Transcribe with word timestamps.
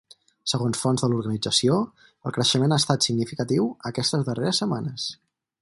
Segons 0.53 0.79
fonts 0.85 1.03
de 1.05 1.09
l’organització, 1.11 1.77
el 2.29 2.35
creixement 2.39 2.73
ha 2.73 2.81
estat 2.85 3.09
significatiu 3.09 3.71
aquestes 3.91 4.29
darreres 4.31 4.63
setmanes. 4.65 5.11